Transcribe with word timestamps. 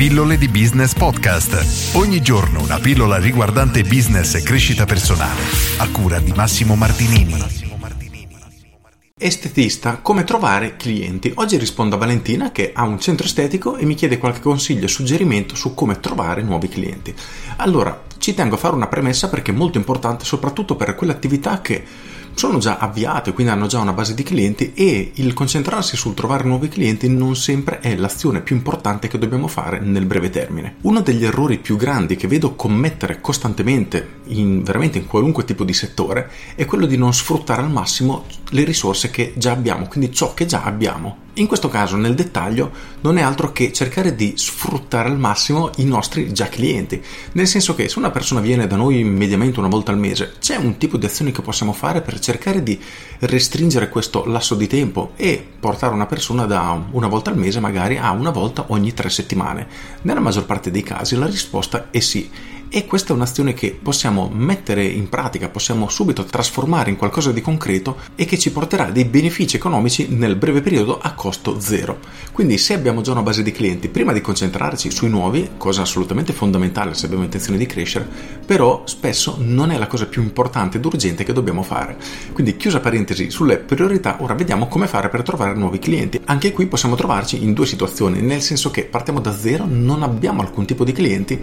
Pillole 0.00 0.38
di 0.38 0.48
Business 0.48 0.94
Podcast. 0.94 1.94
Ogni 1.94 2.22
giorno 2.22 2.62
una 2.62 2.78
pillola 2.78 3.18
riguardante 3.18 3.82
business 3.82 4.34
e 4.34 4.42
crescita 4.42 4.86
personale. 4.86 5.42
A 5.76 5.90
cura 5.90 6.18
di 6.20 6.32
Massimo 6.32 6.74
Martinini. 6.74 7.34
Estetista, 9.18 9.98
come 9.98 10.24
trovare 10.24 10.76
clienti? 10.76 11.30
Oggi 11.34 11.58
rispondo 11.58 11.96
a 11.96 11.98
Valentina 11.98 12.50
che 12.50 12.72
ha 12.74 12.84
un 12.84 12.98
centro 12.98 13.26
estetico 13.26 13.76
e 13.76 13.84
mi 13.84 13.94
chiede 13.94 14.16
qualche 14.16 14.40
consiglio 14.40 14.86
e 14.86 14.88
suggerimento 14.88 15.54
su 15.54 15.74
come 15.74 16.00
trovare 16.00 16.40
nuovi 16.40 16.70
clienti. 16.70 17.14
Allora, 17.56 18.04
ci 18.16 18.32
tengo 18.32 18.54
a 18.54 18.58
fare 18.58 18.74
una 18.74 18.86
premessa 18.86 19.28
perché 19.28 19.50
è 19.50 19.54
molto 19.54 19.76
importante 19.76 20.24
soprattutto 20.24 20.76
per 20.76 20.94
quelle 20.94 21.12
attività 21.12 21.60
che 21.60 21.84
sono 22.34 22.58
già 22.58 22.78
avviate, 22.78 23.32
quindi 23.32 23.52
hanno 23.52 23.66
già 23.66 23.80
una 23.80 23.92
base 23.92 24.14
di 24.14 24.22
clienti 24.22 24.72
e 24.74 25.12
il 25.14 25.34
concentrarsi 25.34 25.96
sul 25.96 26.14
trovare 26.14 26.44
nuovi 26.44 26.68
clienti 26.68 27.08
non 27.08 27.36
sempre 27.36 27.80
è 27.80 27.96
l'azione 27.96 28.40
più 28.40 28.56
importante 28.56 29.08
che 29.08 29.18
dobbiamo 29.18 29.46
fare 29.46 29.80
nel 29.80 30.06
breve 30.06 30.30
termine. 30.30 30.76
Uno 30.82 31.00
degli 31.00 31.24
errori 31.24 31.58
più 31.58 31.76
grandi 31.76 32.16
che 32.16 32.28
vedo 32.28 32.54
commettere 32.54 33.20
costantemente 33.20 34.18
in 34.26 34.62
veramente 34.62 34.98
in 34.98 35.06
qualunque 35.06 35.44
tipo 35.44 35.64
di 35.64 35.72
settore 35.72 36.30
è 36.54 36.64
quello 36.64 36.86
di 36.86 36.96
non 36.96 37.12
sfruttare 37.12 37.62
al 37.62 37.70
massimo 37.70 38.24
le 38.50 38.64
risorse 38.64 39.10
che 39.10 39.32
già 39.36 39.52
abbiamo, 39.52 39.86
quindi 39.86 40.12
ciò 40.12 40.34
che 40.34 40.46
già 40.46 40.62
abbiamo. 40.62 41.28
In 41.34 41.46
questo 41.46 41.68
caso, 41.68 41.96
nel 41.96 42.14
dettaglio, 42.14 42.70
non 43.02 43.16
è 43.16 43.22
altro 43.22 43.52
che 43.52 43.72
cercare 43.72 44.14
di 44.14 44.34
sfruttare 44.36 45.08
al 45.08 45.18
massimo 45.18 45.70
i 45.76 45.84
nostri 45.84 46.32
già 46.32 46.48
clienti, 46.48 47.00
nel 47.32 47.46
senso 47.46 47.74
che 47.74 47.88
se 47.88 47.98
una 47.98 48.10
persona 48.10 48.40
viene 48.40 48.66
da 48.66 48.76
noi 48.76 49.02
mediamente 49.04 49.58
una 49.60 49.68
volta 49.68 49.92
al 49.92 49.98
mese, 49.98 50.34
c'è 50.40 50.56
un 50.56 50.76
tipo 50.76 50.96
di 50.96 51.06
azioni 51.06 51.30
che 51.30 51.40
possiamo 51.40 51.72
fare 51.72 52.02
per 52.02 52.18
cercare 52.18 52.62
di 52.62 52.78
restringere 53.20 53.88
questo 53.88 54.24
lasso 54.26 54.54
di 54.54 54.66
tempo 54.66 55.12
e 55.16 55.44
portare 55.60 55.94
una 55.94 56.06
persona 56.06 56.46
da 56.46 56.84
una 56.90 57.06
volta 57.06 57.30
al 57.30 57.38
mese 57.38 57.60
magari 57.60 57.96
a 57.96 58.10
una 58.10 58.30
volta 58.30 58.64
ogni 58.68 58.92
tre 58.92 59.08
settimane. 59.08 59.66
Nella 60.02 60.20
maggior 60.20 60.44
parte 60.44 60.70
dei 60.70 60.82
casi 60.82 61.16
la 61.16 61.26
risposta 61.26 61.88
è 61.90 62.00
sì 62.00 62.28
e 62.72 62.86
questa 62.86 63.12
è 63.12 63.16
un'azione 63.16 63.52
che 63.52 63.76
possiamo 63.80 64.30
mettere 64.32 64.84
in 64.84 65.08
pratica, 65.08 65.48
possiamo 65.48 65.88
subito 65.88 66.24
trasformare 66.24 66.90
in 66.90 66.96
qualcosa 66.96 67.32
di 67.32 67.40
concreto 67.40 67.96
e 68.14 68.24
che 68.24 68.38
ci 68.38 68.52
porterà 68.52 68.90
dei 68.90 69.04
benefici 69.04 69.56
economici 69.56 70.06
nel 70.08 70.36
breve 70.36 70.60
periodo 70.60 71.00
a 71.00 71.12
costo 71.14 71.58
zero. 71.58 71.98
Quindi 72.30 72.58
se 72.58 72.74
abbiamo 72.74 73.00
già 73.00 73.10
una 73.10 73.22
base 73.22 73.42
di 73.42 73.50
clienti, 73.50 73.88
prima 73.88 74.12
di 74.12 74.20
concentrarci 74.20 74.90
sui 74.92 75.08
nuovi, 75.08 75.50
cosa 75.56 75.82
assolutamente 75.82 76.32
fondamentale 76.32 76.94
se 76.94 77.06
abbiamo 77.06 77.24
intenzione 77.24 77.58
di 77.58 77.66
crescere, 77.66 78.08
però 78.46 78.82
spesso 78.84 79.36
non 79.40 79.72
è 79.72 79.76
la 79.76 79.88
cosa 79.88 80.06
più 80.06 80.22
importante 80.22 80.78
ed 80.78 80.84
urgente 80.84 81.24
che 81.24 81.32
dobbiamo 81.32 81.64
fare. 81.64 81.96
Quindi 82.32 82.56
chiusa 82.56 82.78
parentesi 82.78 83.30
sulle 83.30 83.58
priorità, 83.58 84.18
ora 84.20 84.34
vediamo 84.34 84.68
come 84.68 84.86
fare 84.86 85.08
per 85.08 85.22
trovare 85.22 85.54
nuovi 85.54 85.80
clienti. 85.80 86.20
Anche 86.26 86.52
qui 86.52 86.66
possiamo 86.66 86.94
trovarci 86.94 87.42
in 87.42 87.52
due 87.52 87.66
situazioni, 87.66 88.20
nel 88.20 88.42
senso 88.42 88.70
che 88.70 88.84
partiamo 88.84 89.18
da 89.18 89.36
zero, 89.36 89.66
non 89.68 90.04
abbiamo 90.04 90.40
alcun 90.40 90.66
tipo 90.66 90.84
di 90.84 90.92
clienti 90.92 91.42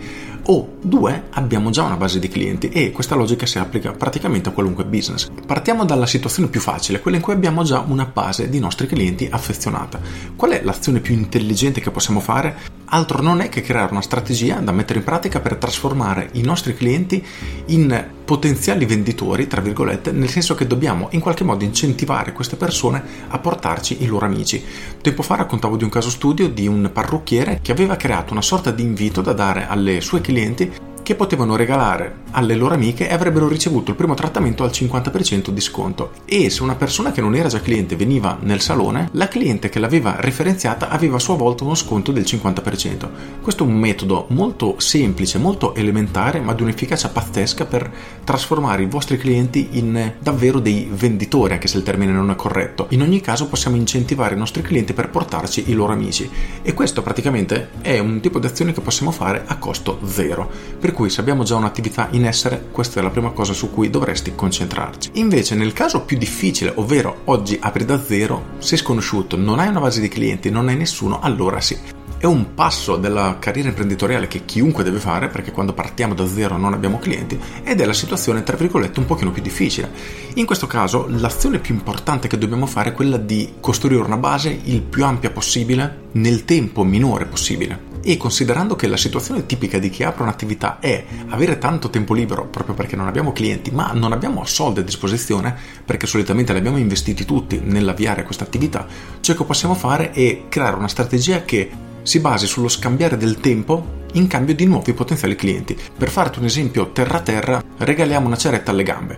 o 0.50 0.76
due 0.82 1.17
abbiamo 1.32 1.70
già 1.70 1.84
una 1.84 1.98
base 1.98 2.20
di 2.20 2.28
clienti 2.28 2.70
e 2.70 2.92
questa 2.92 3.16
logica 3.16 3.46
si 3.46 3.60
applica 3.60 3.92
praticamente 3.92 4.50
a 4.50 4.52
qualunque 4.52 4.86
business. 4.86 5.28
Partiamo 5.46 5.86
dalla 5.86 6.06
situazione 6.06 6.50
più 6.50 6.60
facile, 6.60 7.00
quella 7.00 7.18
in 7.18 7.24
cui 7.24 7.34
abbiamo 7.34 7.64
già 7.64 7.84
una 7.86 8.06
base 8.06 8.50
di 8.50 8.60
nostri 8.60 8.88
clienti 8.88 9.28
affezionata. 9.30 10.00
Qual 10.36 10.52
è 10.52 10.62
l'azione 10.64 11.00
più 11.00 11.14
intelligente 11.14 11.82
che 11.82 11.92
possiamo 11.92 12.20
fare? 12.20 12.56
Altro 12.86 13.22
non 13.22 13.42
è 13.42 13.50
che 13.50 13.62
creare 13.62 13.92
una 13.92 14.02
strategia 14.02 14.60
da 14.60 14.72
mettere 14.72 15.00
in 15.00 15.06
pratica 15.06 15.40
per 15.40 15.56
trasformare 15.56 16.30
i 16.34 16.42
nostri 16.42 16.74
clienti 16.74 17.24
in 17.68 18.16
potenziali 18.28 18.86
venditori, 18.86 19.48
tra 19.48 19.62
virgolette, 19.62 20.12
nel 20.12 20.28
senso 20.28 20.54
che 20.54 20.68
dobbiamo 20.68 21.08
in 21.12 21.22
qualche 21.22 21.46
modo 21.46 21.64
incentivare 21.64 22.34
queste 22.34 22.58
persone 22.58 23.02
a 23.30 23.40
portarci 23.40 24.04
i 24.04 24.06
loro 24.06 24.26
amici. 24.26 24.62
Tempo 25.00 25.22
fa 25.22 25.36
raccontavo 25.36 25.78
di 25.78 25.86
un 25.86 25.90
caso 25.90 26.10
studio 26.10 26.50
di 26.50 26.68
un 26.68 26.90
parrucchiere 26.92 27.60
che 27.62 27.72
aveva 27.72 27.96
creato 27.96 28.34
una 28.34 28.42
sorta 28.42 28.72
di 28.72 28.84
invito 28.84 29.22
da 29.22 29.32
dare 29.32 29.66
alle 29.66 30.02
sue 30.02 30.20
clienti 30.20 30.70
che 31.08 31.16
potevano 31.16 31.56
regalare 31.56 32.26
alle 32.32 32.54
loro 32.54 32.74
amiche 32.74 33.08
e 33.08 33.14
avrebbero 33.14 33.48
ricevuto 33.48 33.92
il 33.92 33.96
primo 33.96 34.14
trattamento 34.14 34.66
al 34.66 34.72
50% 34.72 35.52
di 35.52 35.62
sconto. 35.62 36.12
E 36.26 36.50
se 36.50 36.64
una 36.64 36.76
persona 36.76 37.14
che 37.14 37.22
non 37.22 37.34
era 37.34 37.48
già 37.48 37.62
cliente 37.62 37.96
veniva 37.96 38.38
nel 38.42 38.60
salone, 38.60 39.08
la 39.14 39.30
cliente 39.30 39.70
che 39.70 39.80
l'aveva 39.80 40.18
referenziata 40.20 40.90
aveva 40.90 41.16
a 41.16 41.20
sua 41.20 41.38
volta 41.38 41.64
uno 41.64 41.76
sconto 41.76 42.12
del 42.12 42.24
50%. 42.24 43.08
Questo 43.42 43.64
è 43.64 43.68
un 43.68 43.76
metodo 43.76 44.26
molto 44.32 44.76
semplice, 44.80 45.38
molto 45.38 45.74
elementare, 45.76 46.42
ma 46.42 46.54
di 46.54 46.64
un'efficacia 46.64 47.08
pazzesca 47.08 47.66
per 47.66 47.90
trasformare 48.28 48.84
i 48.84 48.88
vostri 48.88 49.16
clienti 49.16 49.70
in 49.72 50.16
davvero 50.20 50.60
dei 50.60 50.90
venditori, 50.92 51.54
anche 51.54 51.70
se 51.70 51.78
il 51.78 51.84
termine 51.84 52.12
non 52.12 52.30
è 52.30 52.36
corretto. 52.36 52.88
In 52.90 53.02
ogni 53.02 53.22
caso 53.22 53.48
possiamo 53.48 53.78
incentivare 53.78 54.36
i 54.36 54.38
nostri 54.38 54.62
clienti 54.62 54.92
per 54.92 55.10
portarci 55.10 55.64
i 55.68 55.74
loro 55.74 55.94
amici 55.94 56.30
e 56.62 56.74
questo 56.74 57.02
praticamente 57.02 57.70
è 57.80 58.00
un 58.00 58.20
tipo 58.20 58.40
di 58.40 58.46
azione 58.46 58.74
che 58.74 58.82
possiamo 58.82 59.12
fare 59.12 59.44
a 59.46 59.56
costo 59.56 60.02
zero. 60.04 60.52
Per 60.78 60.92
cui 60.92 61.10
se 61.10 61.22
abbiamo 61.22 61.44
già 61.44 61.56
un'attività 61.56 62.10
in 62.12 62.26
essere, 62.26 62.68
questa 62.70 63.00
è 63.00 63.04
la 63.04 63.12
prima 63.12 63.30
cosa 63.30 63.54
su 63.54 63.72
cui 63.72 63.90
dovresti 63.90 64.36
concentrarci. 64.36 65.12
Invece 65.14 65.56
nel 65.56 65.72
caso 65.72 66.02
più 66.02 66.18
difficile, 66.18 66.74
ovvero 66.76 67.22
oggi 67.26 67.58
apri 67.62 67.86
da 67.86 68.04
zero, 68.04 68.56
sei 68.58 68.78
sconosciuto, 68.78 69.38
non 69.38 69.60
hai 69.60 69.70
una 69.70 69.80
base 69.80 70.02
di 70.02 70.10
clienti, 70.10 70.50
non 70.50 70.68
hai 70.68 70.76
nessuno, 70.76 71.22
allora 71.22 71.62
sì. 71.62 71.78
È 72.20 72.26
un 72.26 72.56
passo 72.56 72.98
della 72.98 73.38
carriera 73.38 73.70
imprenditoriale 73.70 74.28
che 74.28 74.44
chiunque 74.44 74.84
deve 74.84 74.98
fare 74.98 75.28
perché 75.28 75.52
quando 75.52 75.74
partiamo 75.74 76.16
da 76.16 76.28
zero 76.28 76.58
non 76.58 76.74
abbiamo 76.74 76.98
clienti 76.98 77.40
ed 77.64 77.80
è 77.80 77.86
la 77.86 77.94
situazione 77.94 78.42
tra 78.42 78.58
virgolette 78.58 79.00
un 79.00 79.06
pochino 79.06 79.30
più 79.30 79.44
difficile. 79.44 79.92
In 80.34 80.48
questo 80.48 80.66
caso 80.66 81.06
l'azione 81.08 81.60
più 81.60 81.76
importante 81.76 82.28
che 82.28 82.40
dobbiamo 82.40 82.66
fare 82.66 82.90
è 82.90 82.94
quella 82.94 83.18
di 83.18 83.54
costruire 83.60 84.02
una 84.02 84.18
base 84.18 84.50
il 84.64 84.82
più 84.82 85.06
ampia 85.06 85.30
possibile 85.30 86.06
nel 86.14 86.44
tempo 86.44 86.84
minore 86.84 87.28
possibile 87.28 87.86
e 88.02 88.18
considerando 88.18 88.76
che 88.76 88.88
la 88.88 88.98
situazione 88.98 89.46
tipica 89.46 89.78
di 89.78 89.92
chi 89.92 90.02
apre 90.02 90.24
un'attività 90.24 90.80
è 90.80 91.06
avere 91.28 91.60
tanto 91.60 91.92
tempo 91.92 92.16
libero 92.16 92.48
proprio 92.48 92.74
perché 92.74 92.96
non 92.96 93.06
abbiamo 93.06 93.32
clienti 93.32 93.70
ma 93.70 93.92
non 93.94 94.12
abbiamo 94.12 94.44
soldi 94.44 94.80
a 94.80 94.84
disposizione 94.84 95.56
perché 95.86 96.08
solitamente 96.08 96.52
li 96.52 96.60
abbiamo 96.60 96.78
investiti 96.78 97.26
tutti 97.26 97.60
nell'avviare 97.64 98.24
questa 98.24 98.44
attività, 98.44 98.88
ciò 99.20 99.36
che 99.36 99.44
possiamo 99.44 99.76
fare 99.76 100.10
è 100.12 100.46
creare 100.50 100.78
una 100.78 100.88
strategia 100.88 101.44
che 101.44 101.86
si 102.08 102.22
basi 102.22 102.48
sullo 102.48 102.70
scambiare 102.70 103.18
del 103.18 103.42
tempo 103.42 104.06
in 104.14 104.28
cambio 104.28 104.56
di 104.56 104.64
nuovi 104.64 104.94
potenziali 104.94 105.36
clienti. 105.36 105.78
Per 105.98 106.10
farti 106.10 106.40
un 106.40 106.46
esempio 106.46 106.92
terra-terra, 106.92 107.62
regaliamo 107.80 108.26
una 108.26 108.38
ceretta 108.38 108.72
alle 108.72 108.84
gambe. 108.84 109.18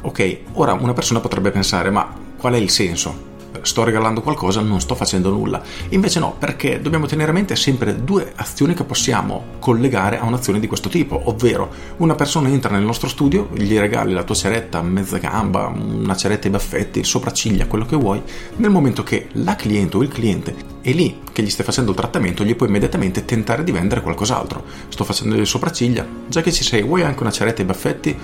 Ok, 0.00 0.38
ora 0.54 0.72
una 0.72 0.94
persona 0.94 1.20
potrebbe 1.20 1.52
pensare, 1.52 1.90
ma 1.90 2.12
qual 2.36 2.54
è 2.54 2.56
il 2.56 2.70
senso? 2.70 3.33
Sto 3.64 3.84
regalando 3.84 4.22
qualcosa, 4.22 4.60
non 4.60 4.80
sto 4.80 4.94
facendo 4.94 5.30
nulla. 5.30 5.62
Invece 5.90 6.18
no, 6.18 6.34
perché 6.38 6.80
dobbiamo 6.80 7.06
tenere 7.06 7.30
a 7.30 7.34
mente 7.34 7.56
sempre 7.56 8.04
due 8.04 8.32
azioni 8.36 8.74
che 8.74 8.84
possiamo 8.84 9.44
collegare 9.58 10.18
a 10.18 10.24
un'azione 10.24 10.60
di 10.60 10.66
questo 10.66 10.88
tipo, 10.88 11.20
ovvero 11.24 11.70
una 11.98 12.14
persona 12.14 12.48
entra 12.48 12.74
nel 12.74 12.84
nostro 12.84 13.08
studio, 13.08 13.48
gli 13.54 13.76
regali 13.76 14.12
la 14.12 14.24
tua 14.24 14.34
ceretta, 14.34 14.82
mezza 14.82 15.18
gamba, 15.18 15.66
una 15.66 16.16
ceretta 16.16 16.46
ai 16.46 16.52
baffetti, 16.52 17.00
il 17.00 17.06
sopracciglia, 17.06 17.66
quello 17.66 17.86
che 17.86 17.96
vuoi, 17.96 18.22
nel 18.56 18.70
momento 18.70 19.02
che 19.02 19.28
la 19.32 19.56
cliente 19.56 19.96
o 19.96 20.02
il 20.02 20.08
cliente 20.08 20.54
è 20.80 20.92
lì 20.92 21.22
che 21.32 21.42
gli 21.42 21.50
stai 21.50 21.64
facendo 21.64 21.90
il 21.90 21.96
trattamento, 21.96 22.44
gli 22.44 22.54
puoi 22.54 22.68
immediatamente 22.68 23.24
tentare 23.24 23.64
di 23.64 23.72
vendere 23.72 24.02
qualcos'altro. 24.02 24.64
Sto 24.88 25.04
facendo 25.04 25.34
le 25.34 25.44
sopracciglia, 25.44 26.06
già 26.28 26.42
che 26.42 26.52
ci 26.52 26.62
sei, 26.62 26.82
vuoi 26.82 27.02
anche 27.02 27.22
una 27.22 27.32
ceretta 27.32 27.62
ai 27.62 27.66
baffetti? 27.66 28.16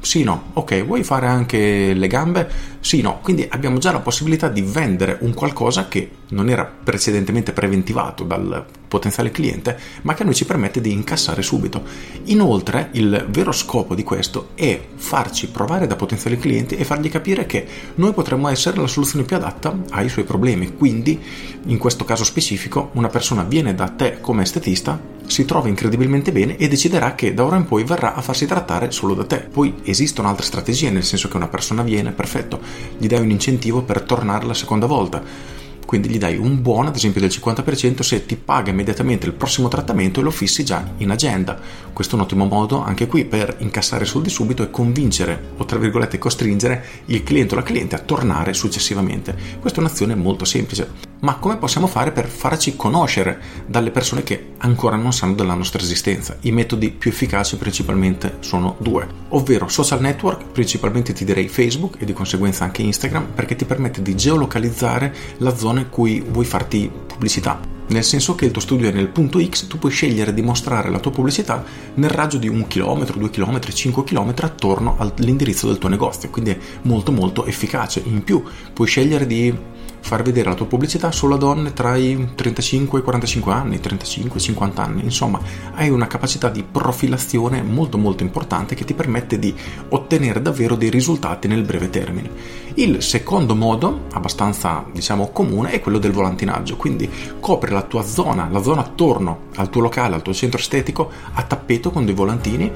Sì, 0.00 0.22
no. 0.24 0.50
Ok, 0.54 0.84
vuoi 0.84 1.04
fare 1.04 1.26
anche 1.26 1.92
le 1.94 2.06
gambe? 2.06 2.48
Sì, 2.80 3.00
no. 3.02 3.20
Quindi 3.20 3.46
abbiamo 3.50 3.78
già 3.78 3.92
la 3.92 4.00
possibilità 4.00 4.48
di 4.48 4.62
vendere 4.62 5.18
un 5.20 5.34
qualcosa 5.34 5.88
che 5.88 6.10
non 6.28 6.48
era 6.48 6.64
precedentemente 6.64 7.52
preventivato 7.52 8.24
dal 8.24 8.64
potenziale 8.90 9.30
cliente, 9.30 9.78
ma 10.02 10.14
che 10.14 10.22
a 10.22 10.24
noi 10.24 10.34
ci 10.34 10.44
permette 10.44 10.80
di 10.80 10.90
incassare 10.90 11.42
subito. 11.42 11.82
Inoltre, 12.24 12.88
il 12.92 13.26
vero 13.30 13.52
scopo 13.52 13.94
di 13.94 14.02
questo 14.02 14.48
è 14.54 14.78
farci 14.96 15.46
provare 15.46 15.86
da 15.86 15.94
potenziali 15.94 16.36
clienti 16.36 16.74
e 16.74 16.84
fargli 16.84 17.08
capire 17.08 17.46
che 17.46 17.64
noi 17.94 18.12
potremmo 18.12 18.48
essere 18.48 18.78
la 18.78 18.88
soluzione 18.88 19.24
più 19.24 19.36
adatta 19.36 19.78
ai 19.90 20.08
suoi 20.08 20.24
problemi. 20.24 20.74
Quindi, 20.74 21.18
in 21.66 21.78
questo 21.78 22.04
caso 22.04 22.24
specifico, 22.24 22.90
una 22.94 23.08
persona 23.08 23.44
viene 23.44 23.76
da 23.76 23.88
te 23.88 24.18
come 24.20 24.42
estetista, 24.42 25.00
si 25.26 25.44
trova 25.44 25.68
incredibilmente 25.68 26.32
bene 26.32 26.56
e 26.56 26.66
deciderà 26.66 27.14
che 27.14 27.32
da 27.32 27.44
ora 27.44 27.56
in 27.56 27.66
poi 27.66 27.84
verrà 27.84 28.14
a 28.14 28.20
farsi 28.20 28.46
trattare 28.46 28.90
solo 28.90 29.14
da 29.14 29.24
te. 29.24 29.38
Poi 29.38 29.76
esistono 29.84 30.26
altre 30.26 30.44
strategie, 30.44 30.90
nel 30.90 31.04
senso 31.04 31.28
che 31.28 31.36
una 31.36 31.46
persona 31.46 31.84
viene, 31.84 32.10
perfetto, 32.10 32.60
gli 32.98 33.06
dai 33.06 33.20
un 33.20 33.30
incentivo 33.30 33.82
per 33.82 34.02
tornare 34.02 34.46
la 34.46 34.54
seconda 34.54 34.86
volta 34.86 35.58
quindi 35.90 36.08
gli 36.08 36.18
dai 36.18 36.36
un 36.36 36.62
buono, 36.62 36.86
ad 36.86 36.94
esempio 36.94 37.20
del 37.20 37.30
50%, 37.30 38.02
se 38.02 38.24
ti 38.24 38.36
paga 38.36 38.70
immediatamente 38.70 39.26
il 39.26 39.32
prossimo 39.32 39.66
trattamento 39.66 40.20
e 40.20 40.22
lo 40.22 40.30
fissi 40.30 40.64
già 40.64 40.88
in 40.98 41.10
agenda. 41.10 41.58
Questo 41.92 42.14
è 42.14 42.18
un 42.20 42.26
ottimo 42.26 42.44
modo 42.44 42.80
anche 42.80 43.08
qui 43.08 43.24
per 43.24 43.56
incassare 43.58 44.04
soldi 44.04 44.30
subito 44.30 44.62
e 44.62 44.70
convincere 44.70 45.48
o 45.56 45.64
tra 45.64 45.78
virgolette 45.78 46.16
costringere 46.16 46.84
il 47.06 47.24
cliente 47.24 47.54
o 47.54 47.56
la 47.56 47.64
cliente 47.64 47.96
a 47.96 47.98
tornare 47.98 48.52
successivamente. 48.52 49.36
Questa 49.58 49.80
è 49.80 49.82
un'azione 49.82 50.14
molto 50.14 50.44
semplice 50.44 51.10
ma 51.20 51.36
come 51.36 51.56
possiamo 51.56 51.86
fare 51.86 52.12
per 52.12 52.28
farci 52.28 52.76
conoscere 52.76 53.40
dalle 53.66 53.90
persone 53.90 54.22
che 54.22 54.52
ancora 54.58 54.96
non 54.96 55.12
sanno 55.12 55.34
della 55.34 55.54
nostra 55.54 55.82
esistenza? 55.82 56.36
I 56.40 56.52
metodi 56.52 56.90
più 56.90 57.10
efficaci 57.10 57.56
principalmente 57.56 58.36
sono 58.40 58.76
due, 58.78 59.06
ovvero 59.28 59.68
social 59.68 60.00
network, 60.00 60.44
principalmente 60.52 61.12
ti 61.12 61.24
direi 61.24 61.48
Facebook 61.48 61.96
e 62.00 62.06
di 62.06 62.12
conseguenza 62.12 62.64
anche 62.64 62.82
Instagram, 62.82 63.32
perché 63.34 63.56
ti 63.56 63.64
permette 63.64 64.02
di 64.02 64.16
geolocalizzare 64.16 65.14
la 65.38 65.54
zona 65.54 65.79
cui 65.88 66.20
vuoi 66.20 66.44
farti 66.44 66.90
pubblicità 67.06 67.79
nel 67.90 68.04
senso 68.04 68.34
che 68.34 68.44
il 68.44 68.52
tuo 68.52 68.60
studio 68.60 68.88
è 68.88 68.92
nel 68.92 69.08
punto 69.08 69.44
X, 69.44 69.66
tu 69.66 69.78
puoi 69.78 69.90
scegliere 69.90 70.32
di 70.32 70.42
mostrare 70.42 70.90
la 70.90 71.00
tua 71.00 71.10
pubblicità 71.10 71.64
nel 71.94 72.10
raggio 72.10 72.38
di 72.38 72.48
un 72.48 72.66
chilometro, 72.66 73.18
due 73.18 73.30
chilometri, 73.30 73.74
cinque 73.74 74.04
chilometri 74.04 74.46
attorno 74.46 74.96
all'indirizzo 74.98 75.66
del 75.66 75.78
tuo 75.78 75.88
negozio, 75.88 76.30
quindi 76.30 76.50
è 76.50 76.58
molto 76.82 77.12
molto 77.12 77.44
efficace. 77.44 78.02
In 78.04 78.22
più 78.22 78.42
puoi 78.72 78.86
scegliere 78.86 79.26
di 79.26 79.52
far 80.00 80.22
vedere 80.22 80.48
la 80.48 80.54
tua 80.54 80.66
pubblicità 80.66 81.12
solo 81.12 81.34
a 81.34 81.38
donne 81.38 81.72
tra 81.72 81.94
i 81.96 82.30
35 82.34 82.98
e 82.98 83.00
i 83.00 83.04
45 83.04 83.52
anni, 83.52 83.76
35-50 83.76 84.80
anni, 84.80 85.04
insomma 85.04 85.40
hai 85.74 85.90
una 85.90 86.06
capacità 86.06 86.48
di 86.48 86.64
profilazione 86.64 87.62
molto 87.62 87.98
molto 87.98 88.22
importante 88.22 88.74
che 88.74 88.84
ti 88.84 88.94
permette 88.94 89.38
di 89.38 89.54
ottenere 89.90 90.42
davvero 90.42 90.74
dei 90.74 90.90
risultati 90.90 91.48
nel 91.48 91.62
breve 91.62 91.90
termine. 91.90 92.30
Il 92.74 93.02
secondo 93.02 93.54
modo, 93.54 94.06
abbastanza 94.12 94.84
diciamo 94.92 95.30
comune, 95.30 95.70
è 95.70 95.80
quello 95.80 95.98
del 95.98 96.12
volantinaggio, 96.12 96.76
quindi 96.76 97.08
copri 97.38 97.70
la 97.80 97.86
tua 97.86 98.02
zona, 98.02 98.48
la 98.50 98.62
zona 98.62 98.82
attorno 98.82 99.48
al 99.56 99.70
tuo 99.70 99.80
locale, 99.80 100.14
al 100.14 100.22
tuo 100.22 100.34
centro 100.34 100.60
estetico 100.60 101.10
a 101.32 101.42
tappeto 101.42 101.90
con 101.90 102.04
dei 102.04 102.14
volantini. 102.14 102.70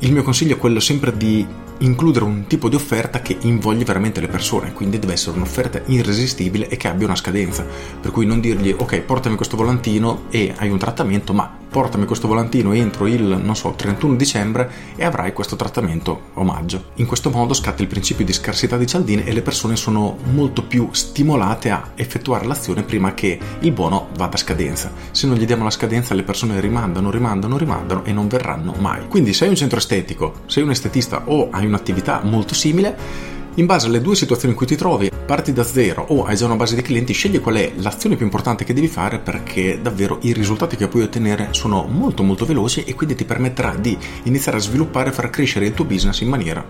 Il 0.00 0.12
mio 0.12 0.22
consiglio 0.22 0.56
è 0.56 0.58
quello 0.58 0.80
sempre 0.80 1.16
di 1.16 1.46
includere 1.78 2.24
un 2.24 2.46
tipo 2.46 2.68
di 2.68 2.74
offerta 2.74 3.22
che 3.22 3.36
invogli 3.42 3.84
veramente 3.84 4.20
le 4.20 4.28
persone, 4.28 4.72
quindi 4.72 4.98
deve 4.98 5.12
essere 5.14 5.36
un'offerta 5.36 5.82
irresistibile 5.86 6.68
e 6.68 6.76
che 6.76 6.88
abbia 6.88 7.06
una 7.06 7.16
scadenza, 7.16 7.64
per 8.00 8.10
cui 8.10 8.26
non 8.26 8.40
dirgli 8.40 8.74
ok 8.76 9.00
portami 9.00 9.36
questo 9.36 9.56
volantino 9.56 10.24
e 10.30 10.52
hai 10.56 10.70
un 10.70 10.78
trattamento, 10.78 11.32
ma 11.32 11.61
portami 11.72 12.04
questo 12.04 12.28
volantino 12.28 12.72
entro 12.74 13.06
il, 13.06 13.22
non 13.22 13.56
so, 13.56 13.72
31 13.74 14.14
dicembre 14.14 14.70
e 14.94 15.04
avrai 15.04 15.32
questo 15.32 15.56
trattamento 15.56 16.30
omaggio. 16.34 16.90
In 16.96 17.06
questo 17.06 17.30
modo 17.30 17.54
scatta 17.54 17.80
il 17.80 17.88
principio 17.88 18.26
di 18.26 18.32
scarsità 18.32 18.76
di 18.76 18.86
cialdine 18.86 19.24
e 19.24 19.32
le 19.32 19.40
persone 19.40 19.74
sono 19.74 20.18
molto 20.32 20.62
più 20.62 20.90
stimolate 20.92 21.70
a 21.70 21.92
effettuare 21.94 22.46
l'azione 22.46 22.82
prima 22.82 23.14
che 23.14 23.38
il 23.60 23.72
buono 23.72 24.08
vada 24.16 24.34
a 24.34 24.38
scadenza. 24.38 24.92
Se 25.10 25.26
non 25.26 25.36
gli 25.36 25.46
diamo 25.46 25.64
la 25.64 25.70
scadenza 25.70 26.14
le 26.14 26.22
persone 26.22 26.60
rimandano, 26.60 27.10
rimandano, 27.10 27.56
rimandano 27.56 28.04
e 28.04 28.12
non 28.12 28.28
verranno 28.28 28.74
mai. 28.78 29.08
Quindi 29.08 29.32
se 29.32 29.44
hai 29.44 29.50
un 29.50 29.56
centro 29.56 29.78
estetico, 29.78 30.34
sei 30.46 30.62
un 30.62 30.70
estetista 30.70 31.22
o 31.24 31.48
hai 31.50 31.64
un'attività 31.64 32.20
molto 32.22 32.52
simile, 32.52 33.40
in 33.56 33.66
base 33.66 33.86
alle 33.86 34.00
due 34.00 34.16
situazioni 34.16 34.52
in 34.52 34.58
cui 34.58 34.66
ti 34.66 34.76
trovi, 34.76 35.10
parti 35.26 35.52
da 35.52 35.64
zero 35.64 36.04
o 36.08 36.24
hai 36.24 36.36
già 36.36 36.46
una 36.46 36.56
base 36.56 36.74
di 36.74 36.82
clienti, 36.82 37.12
scegli 37.12 37.40
qual 37.40 37.56
è 37.56 37.72
l'azione 37.76 38.16
più 38.16 38.24
importante 38.24 38.64
che 38.64 38.72
devi 38.72 38.88
fare 38.88 39.18
perché 39.18 39.80
davvero 39.82 40.18
i 40.22 40.32
risultati 40.32 40.76
che 40.76 40.88
puoi 40.88 41.02
ottenere 41.02 41.48
sono 41.50 41.84
molto 41.84 42.22
molto 42.22 42.46
veloci 42.46 42.84
e 42.84 42.94
quindi 42.94 43.14
ti 43.14 43.24
permetterà 43.24 43.74
di 43.74 43.96
iniziare 44.24 44.58
a 44.58 44.60
sviluppare 44.60 45.10
e 45.10 45.12
far 45.12 45.30
crescere 45.30 45.66
il 45.66 45.74
tuo 45.74 45.84
business 45.84 46.20
in 46.20 46.28
maniera, 46.28 46.64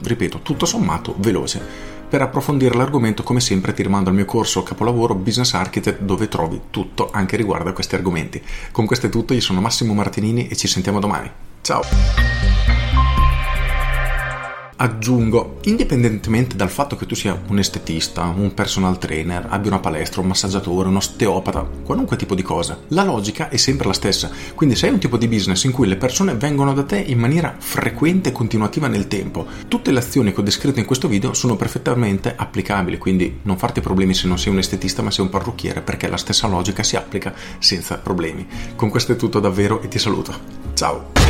ripeto, 0.00 0.40
tutto 0.42 0.66
sommato 0.66 1.14
veloce. 1.18 1.90
Per 2.12 2.20
approfondire 2.20 2.74
l'argomento, 2.74 3.22
come 3.22 3.40
sempre, 3.40 3.72
ti 3.72 3.82
rimando 3.82 4.10
al 4.10 4.14
mio 4.14 4.26
corso 4.26 4.62
capolavoro 4.62 5.14
Business 5.14 5.54
Architect 5.54 6.02
dove 6.02 6.28
trovi 6.28 6.60
tutto 6.68 7.08
anche 7.10 7.36
riguardo 7.36 7.70
a 7.70 7.72
questi 7.72 7.94
argomenti. 7.94 8.42
Con 8.70 8.84
questo 8.84 9.06
è 9.06 9.08
tutto, 9.08 9.32
io 9.32 9.40
sono 9.40 9.62
Massimo 9.62 9.94
Martinini 9.94 10.46
e 10.46 10.54
ci 10.54 10.68
sentiamo 10.68 11.00
domani. 11.00 11.30
Ciao! 11.62 11.80
Aggiungo, 14.82 15.58
indipendentemente 15.62 16.56
dal 16.56 16.68
fatto 16.68 16.96
che 16.96 17.06
tu 17.06 17.14
sia 17.14 17.40
un 17.46 17.60
estetista, 17.60 18.24
un 18.24 18.52
personal 18.52 18.98
trainer, 18.98 19.46
abbia 19.48 19.70
una 19.70 19.78
palestra, 19.78 20.20
un 20.20 20.26
massaggiatore, 20.26 20.88
un 20.88 20.96
osteopata, 20.96 21.64
qualunque 21.84 22.16
tipo 22.16 22.34
di 22.34 22.42
cosa, 22.42 22.80
la 22.88 23.04
logica 23.04 23.48
è 23.48 23.56
sempre 23.58 23.86
la 23.86 23.92
stessa. 23.92 24.28
Quindi 24.56 24.74
se 24.74 24.88
hai 24.88 24.92
un 24.92 24.98
tipo 24.98 25.16
di 25.16 25.28
business 25.28 25.62
in 25.62 25.70
cui 25.70 25.86
le 25.86 25.94
persone 25.94 26.34
vengono 26.34 26.74
da 26.74 26.82
te 26.82 26.98
in 26.98 27.20
maniera 27.20 27.54
frequente 27.56 28.30
e 28.30 28.32
continuativa 28.32 28.88
nel 28.88 29.06
tempo, 29.06 29.46
tutte 29.68 29.92
le 29.92 30.00
azioni 30.00 30.32
che 30.32 30.40
ho 30.40 30.42
descritto 30.42 30.80
in 30.80 30.86
questo 30.86 31.06
video 31.06 31.32
sono 31.32 31.54
perfettamente 31.54 32.34
applicabili, 32.36 32.98
quindi 32.98 33.38
non 33.42 33.58
farti 33.58 33.80
problemi 33.80 34.14
se 34.14 34.26
non 34.26 34.36
sei 34.36 34.52
un 34.52 34.58
estetista 34.58 35.00
ma 35.00 35.12
sei 35.12 35.24
un 35.24 35.30
parrucchiere, 35.30 35.80
perché 35.80 36.08
la 36.08 36.16
stessa 36.16 36.48
logica 36.48 36.82
si 36.82 36.96
applica 36.96 37.32
senza 37.60 37.98
problemi. 37.98 38.44
Con 38.74 38.88
questo 38.88 39.12
è 39.12 39.16
tutto 39.16 39.38
davvero 39.38 39.80
e 39.80 39.86
ti 39.86 40.00
saluto. 40.00 40.34
Ciao! 40.74 41.21